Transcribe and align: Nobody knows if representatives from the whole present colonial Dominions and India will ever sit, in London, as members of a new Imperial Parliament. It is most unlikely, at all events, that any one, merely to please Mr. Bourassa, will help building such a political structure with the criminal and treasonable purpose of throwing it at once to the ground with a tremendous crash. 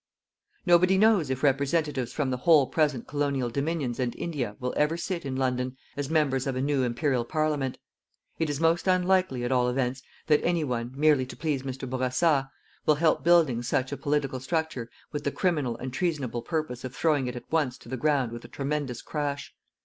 Nobody 0.65 0.97
knows 0.97 1.29
if 1.29 1.43
representatives 1.43 2.11
from 2.11 2.31
the 2.31 2.37
whole 2.37 2.65
present 2.65 3.05
colonial 3.05 3.51
Dominions 3.51 3.99
and 3.99 4.15
India 4.15 4.55
will 4.59 4.73
ever 4.75 4.97
sit, 4.97 5.25
in 5.25 5.35
London, 5.35 5.77
as 5.95 6.09
members 6.09 6.47
of 6.47 6.55
a 6.55 6.59
new 6.61 6.81
Imperial 6.81 7.23
Parliament. 7.23 7.77
It 8.39 8.49
is 8.49 8.59
most 8.59 8.87
unlikely, 8.87 9.43
at 9.43 9.51
all 9.51 9.67
events, 9.69 10.01
that 10.25 10.43
any 10.43 10.63
one, 10.63 10.91
merely 10.95 11.27
to 11.27 11.37
please 11.37 11.61
Mr. 11.61 11.87
Bourassa, 11.87 12.49
will 12.87 12.95
help 12.95 13.23
building 13.23 13.61
such 13.61 13.91
a 13.91 13.95
political 13.97 14.39
structure 14.39 14.89
with 15.11 15.23
the 15.23 15.31
criminal 15.31 15.77
and 15.77 15.93
treasonable 15.93 16.41
purpose 16.41 16.83
of 16.83 16.95
throwing 16.95 17.27
it 17.27 17.35
at 17.35 17.51
once 17.51 17.77
to 17.77 17.87
the 17.87 17.95
ground 17.95 18.31
with 18.31 18.43
a 18.43 18.47
tremendous 18.47 19.03
crash. 19.03 19.53